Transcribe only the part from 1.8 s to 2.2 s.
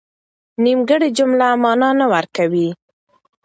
نه